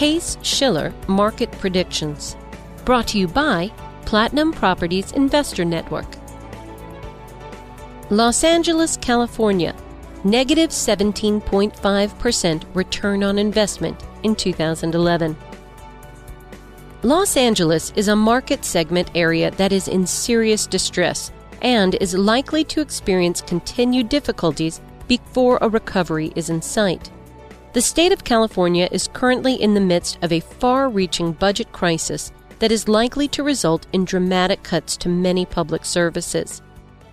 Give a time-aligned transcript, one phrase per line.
[0.00, 2.34] Case Shiller Market Predictions.
[2.86, 3.70] Brought to you by
[4.06, 6.06] Platinum Properties Investor Network.
[8.08, 9.76] Los Angeles, California,
[10.24, 15.36] negative 17.5% return on investment in 2011.
[17.02, 21.30] Los Angeles is a market segment area that is in serious distress
[21.60, 27.10] and is likely to experience continued difficulties before a recovery is in sight.
[27.72, 32.32] The state of California is currently in the midst of a far reaching budget crisis
[32.58, 36.62] that is likely to result in dramatic cuts to many public services.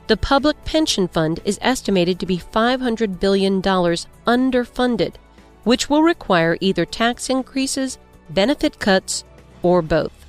[0.08, 5.16] The public pension fund is estimated to be $500 billion underfunded,
[5.64, 8.00] which will require either tax increases,
[8.32, 9.26] benefit cuts,
[9.62, 10.26] or both.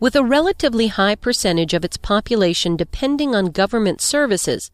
[0.00, 4.70] With a relatively high percentage of its population depending on government services,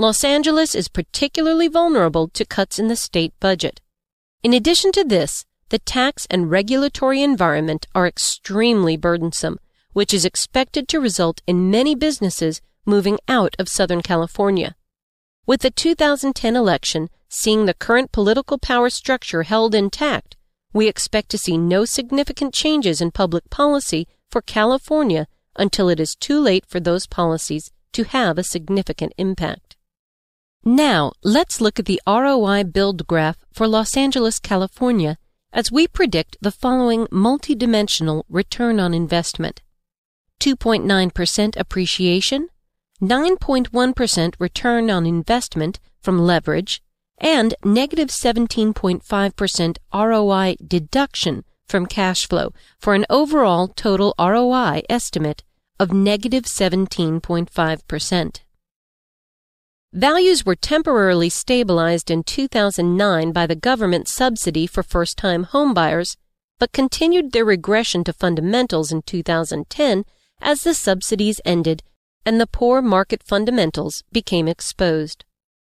[0.00, 3.82] Los Angeles is particularly vulnerable to cuts in the state budget.
[4.42, 9.58] In addition to this, the tax and regulatory environment are extremely burdensome,
[9.92, 14.74] which is expected to result in many businesses moving out of Southern California.
[15.44, 20.34] With the 2010 election seeing the current political power structure held intact,
[20.72, 25.26] we expect to see no significant changes in public policy for California
[25.56, 29.69] until it is too late for those policies to have a significant impact.
[30.64, 35.16] Now, let's look at the ROI build graph for Los Angeles, California
[35.52, 39.62] as we predict the following multidimensional return on investment
[40.40, 42.48] 2.9% appreciation,
[43.02, 46.82] 9.1% return on investment from leverage,
[47.18, 55.44] and negative 17.5% ROI deduction from cash flow for an overall total ROI estimate
[55.78, 58.40] of negative 17.5%.
[59.92, 66.16] Values were temporarily stabilized in 2009 by the government subsidy for first time homebuyers,
[66.60, 70.04] but continued their regression to fundamentals in 2010
[70.40, 71.82] as the subsidies ended
[72.24, 75.24] and the poor market fundamentals became exposed.